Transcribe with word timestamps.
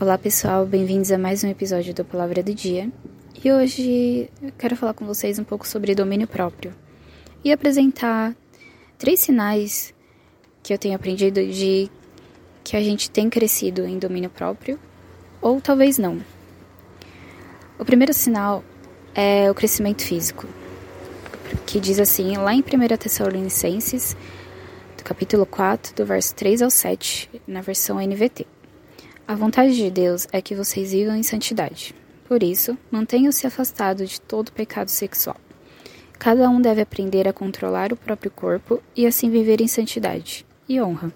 Olá 0.00 0.18
pessoal, 0.18 0.66
bem-vindos 0.66 1.12
a 1.12 1.16
mais 1.16 1.44
um 1.44 1.48
episódio 1.48 1.94
do 1.94 2.04
Palavra 2.04 2.42
do 2.42 2.52
Dia. 2.52 2.90
E 3.44 3.52
hoje 3.52 4.28
eu 4.42 4.50
quero 4.58 4.74
falar 4.74 4.92
com 4.92 5.06
vocês 5.06 5.38
um 5.38 5.44
pouco 5.44 5.68
sobre 5.68 5.94
domínio 5.94 6.26
próprio 6.26 6.74
e 7.44 7.52
apresentar 7.52 8.34
três 8.98 9.20
sinais 9.20 9.94
que 10.64 10.74
eu 10.74 10.78
tenho 10.78 10.96
aprendido 10.96 11.46
de 11.46 11.88
que 12.64 12.76
a 12.76 12.82
gente 12.82 13.08
tem 13.08 13.30
crescido 13.30 13.86
em 13.86 13.96
domínio 13.96 14.28
próprio 14.28 14.80
ou 15.40 15.60
talvez 15.60 15.96
não. 15.96 16.20
O 17.78 17.84
primeiro 17.84 18.12
sinal 18.12 18.64
é 19.14 19.48
o 19.48 19.54
crescimento 19.54 20.02
físico, 20.02 20.48
que 21.64 21.78
diz 21.78 22.00
assim, 22.00 22.36
lá 22.36 22.52
em 22.52 22.62
1 22.62 22.96
Tessalonicenses, 22.96 24.16
do 24.98 25.04
capítulo 25.04 25.46
4, 25.46 25.94
do 25.94 26.04
verso 26.04 26.34
3 26.34 26.62
ao 26.62 26.70
7, 26.70 27.30
na 27.46 27.60
versão 27.60 28.04
NVT. 28.04 28.53
A 29.26 29.34
vontade 29.34 29.74
de 29.74 29.90
Deus 29.90 30.28
é 30.32 30.42
que 30.42 30.54
vocês 30.54 30.92
vivam 30.92 31.16
em 31.16 31.22
santidade. 31.22 31.94
Por 32.28 32.42
isso, 32.42 32.76
mantenham-se 32.90 33.46
afastados 33.46 34.10
de 34.10 34.20
todo 34.20 34.52
pecado 34.52 34.90
sexual. 34.90 35.38
Cada 36.18 36.46
um 36.50 36.60
deve 36.60 36.82
aprender 36.82 37.26
a 37.26 37.32
controlar 37.32 37.90
o 37.90 37.96
próprio 37.96 38.30
corpo 38.30 38.82
e 38.94 39.06
assim 39.06 39.30
viver 39.30 39.62
em 39.62 39.66
santidade 39.66 40.44
e 40.68 40.78
honra, 40.78 41.10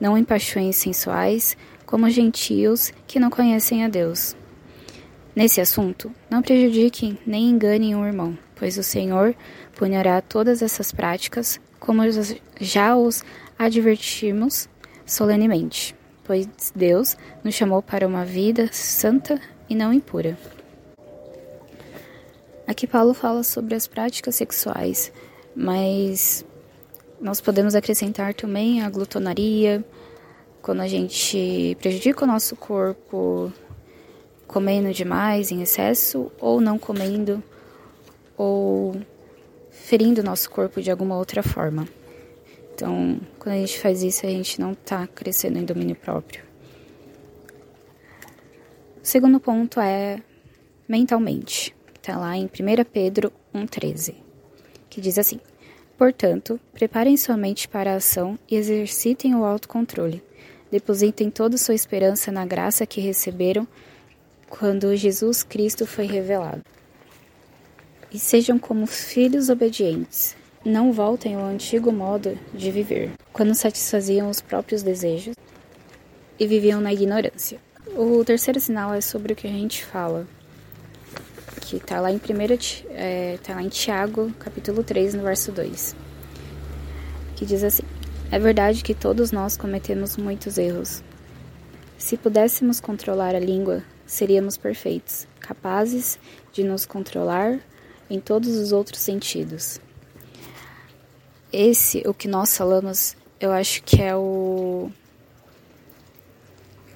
não 0.00 0.18
em 0.18 0.24
paixões 0.24 0.74
sensuais, 0.74 1.56
como 1.86 2.10
gentios 2.10 2.92
que 3.06 3.20
não 3.20 3.30
conhecem 3.30 3.84
a 3.84 3.88
Deus. 3.88 4.36
Nesse 5.34 5.60
assunto, 5.60 6.12
não 6.28 6.42
prejudiquem 6.42 7.20
nem 7.24 7.50
enganem 7.50 7.94
um 7.94 8.04
irmão, 8.04 8.36
pois 8.56 8.76
o 8.76 8.82
Senhor 8.82 9.32
punirá 9.76 10.20
todas 10.20 10.60
essas 10.60 10.90
práticas, 10.90 11.60
como 11.78 12.02
já 12.60 12.96
os 12.96 13.22
advertimos 13.56 14.68
solenemente 15.06 15.97
pois 16.28 16.46
Deus 16.76 17.16
nos 17.42 17.54
chamou 17.54 17.80
para 17.80 18.06
uma 18.06 18.22
vida 18.22 18.68
santa 18.70 19.40
e 19.66 19.74
não 19.74 19.94
impura. 19.94 20.36
Aqui 22.66 22.86
Paulo 22.86 23.14
fala 23.14 23.42
sobre 23.42 23.74
as 23.74 23.86
práticas 23.86 24.34
sexuais, 24.34 25.10
mas 25.56 26.44
nós 27.18 27.40
podemos 27.40 27.74
acrescentar 27.74 28.34
também 28.34 28.82
a 28.82 28.90
glutonaria, 28.90 29.82
quando 30.60 30.82
a 30.82 30.86
gente 30.86 31.74
prejudica 31.80 32.24
o 32.24 32.28
nosso 32.28 32.54
corpo 32.56 33.50
comendo 34.46 34.92
demais 34.92 35.50
em 35.50 35.62
excesso 35.62 36.30
ou 36.38 36.60
não 36.60 36.78
comendo 36.78 37.42
ou 38.36 38.94
ferindo 39.70 40.20
o 40.20 40.24
nosso 40.24 40.50
corpo 40.50 40.82
de 40.82 40.90
alguma 40.90 41.16
outra 41.16 41.42
forma. 41.42 41.88
Então, 42.78 43.20
quando 43.40 43.56
a 43.56 43.58
gente 43.58 43.80
faz 43.80 44.04
isso, 44.04 44.24
a 44.24 44.28
gente 44.28 44.60
não 44.60 44.70
está 44.70 45.04
crescendo 45.08 45.58
em 45.58 45.64
domínio 45.64 45.96
próprio. 45.96 46.44
O 49.02 49.04
segundo 49.04 49.40
ponto 49.40 49.80
é 49.80 50.22
mentalmente. 50.88 51.74
Está 51.96 52.16
lá 52.16 52.36
em 52.36 52.44
1 52.44 52.48
Pedro 52.84 53.32
1,13, 53.52 54.14
que 54.88 55.00
diz 55.00 55.18
assim: 55.18 55.40
Portanto, 55.96 56.60
preparem 56.72 57.16
sua 57.16 57.36
mente 57.36 57.66
para 57.66 57.94
a 57.94 57.96
ação 57.96 58.38
e 58.48 58.54
exercitem 58.54 59.34
o 59.34 59.44
autocontrole. 59.44 60.22
Depositem 60.70 61.30
toda 61.30 61.58
sua 61.58 61.74
esperança 61.74 62.30
na 62.30 62.46
graça 62.46 62.86
que 62.86 63.00
receberam 63.00 63.66
quando 64.48 64.94
Jesus 64.94 65.42
Cristo 65.42 65.84
foi 65.84 66.06
revelado. 66.06 66.62
E 68.12 68.20
sejam 68.20 68.56
como 68.56 68.86
filhos 68.86 69.48
obedientes, 69.48 70.37
não 70.68 70.92
voltem 70.92 71.34
ao 71.34 71.46
antigo 71.46 71.90
modo 71.90 72.38
de 72.52 72.70
viver, 72.70 73.12
quando 73.32 73.54
satisfaziam 73.54 74.28
os 74.28 74.40
próprios 74.40 74.82
desejos 74.82 75.34
e 76.38 76.46
viviam 76.46 76.80
na 76.80 76.92
ignorância. 76.92 77.58
O 77.96 78.22
terceiro 78.22 78.60
sinal 78.60 78.92
é 78.92 79.00
sobre 79.00 79.32
o 79.32 79.36
que 79.36 79.46
a 79.46 79.50
gente 79.50 79.84
fala, 79.84 80.26
que 81.62 81.76
está 81.76 82.00
lá 82.00 82.12
em 82.12 82.20
é, 82.90 83.38
tá 83.42 83.54
lá 83.54 83.62
em 83.62 83.68
Tiago, 83.68 84.30
capítulo 84.38 84.84
3, 84.84 85.14
no 85.14 85.22
verso 85.22 85.50
2, 85.50 85.96
que 87.34 87.46
diz 87.46 87.64
assim: 87.64 87.82
É 88.30 88.38
verdade 88.38 88.84
que 88.84 88.94
todos 88.94 89.32
nós 89.32 89.56
cometemos 89.56 90.18
muitos 90.18 90.58
erros. 90.58 91.02
Se 91.96 92.16
pudéssemos 92.16 92.78
controlar 92.78 93.34
a 93.34 93.40
língua, 93.40 93.82
seríamos 94.06 94.56
perfeitos, 94.56 95.26
capazes 95.40 96.18
de 96.52 96.62
nos 96.62 96.84
controlar 96.84 97.58
em 98.10 98.20
todos 98.20 98.56
os 98.56 98.70
outros 98.70 99.00
sentidos 99.00 99.80
esse, 101.52 102.02
o 102.06 102.12
que 102.12 102.28
nós 102.28 102.56
falamos, 102.56 103.16
eu 103.40 103.50
acho 103.52 103.82
que 103.82 104.02
é 104.02 104.14
o 104.14 104.90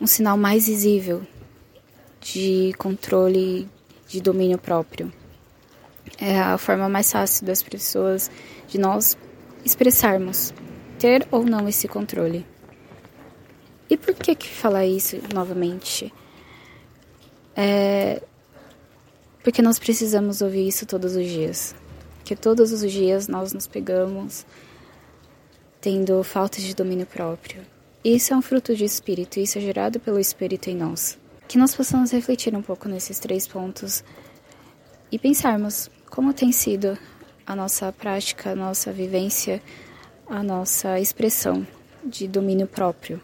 um 0.00 0.06
sinal 0.06 0.36
mais 0.36 0.66
visível 0.66 1.22
de 2.20 2.74
controle 2.78 3.68
de 4.06 4.20
domínio 4.20 4.58
próprio. 4.58 5.12
É 6.18 6.38
a 6.38 6.58
forma 6.58 6.88
mais 6.88 7.10
fácil 7.10 7.46
das 7.46 7.62
pessoas 7.62 8.30
de 8.68 8.78
nós 8.78 9.16
expressarmos 9.64 10.52
ter 10.98 11.26
ou 11.30 11.44
não 11.44 11.68
esse 11.68 11.88
controle. 11.88 12.46
E 13.88 13.96
por 13.96 14.14
que 14.14 14.34
que 14.34 14.48
falar 14.48 14.86
isso 14.86 15.16
novamente? 15.34 16.12
É 17.54 18.22
porque 19.42 19.62
nós 19.62 19.78
precisamos 19.78 20.42
ouvir 20.42 20.66
isso 20.66 20.84
todos 20.84 21.14
os 21.14 21.24
dias 21.24 21.72
que 22.26 22.34
todos 22.34 22.72
os 22.72 22.90
dias 22.90 23.28
nós 23.28 23.52
nos 23.52 23.68
pegamos 23.68 24.44
tendo 25.80 26.20
falta 26.24 26.60
de 26.60 26.74
domínio 26.74 27.06
próprio. 27.06 27.62
Isso 28.04 28.34
é 28.34 28.36
um 28.36 28.42
fruto 28.42 28.74
de 28.74 28.84
espírito, 28.84 29.38
isso 29.38 29.58
é 29.58 29.60
gerado 29.60 30.00
pelo 30.00 30.18
espírito 30.18 30.68
em 30.68 30.74
nós. 30.74 31.16
Que 31.46 31.56
nós 31.56 31.72
possamos 31.76 32.10
refletir 32.10 32.52
um 32.56 32.62
pouco 32.62 32.88
nesses 32.88 33.20
três 33.20 33.46
pontos 33.46 34.02
e 35.12 35.20
pensarmos 35.20 35.88
como 36.10 36.34
tem 36.34 36.50
sido 36.50 36.98
a 37.46 37.54
nossa 37.54 37.92
prática, 37.92 38.50
a 38.50 38.56
nossa 38.56 38.92
vivência, 38.92 39.62
a 40.28 40.42
nossa 40.42 40.98
expressão 40.98 41.64
de 42.04 42.26
domínio 42.26 42.66
próprio. 42.66 43.20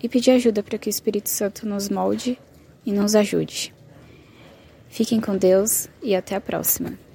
E 0.00 0.08
pedir 0.08 0.30
ajuda 0.30 0.62
para 0.62 0.78
que 0.78 0.88
o 0.88 0.90
Espírito 0.90 1.28
Santo 1.28 1.66
nos 1.66 1.88
molde 1.88 2.38
e 2.84 2.92
nos 2.92 3.16
ajude. 3.16 3.74
Fiquem 4.88 5.20
com 5.20 5.36
Deus 5.36 5.88
e 6.00 6.14
até 6.14 6.36
a 6.36 6.40
próxima. 6.40 7.05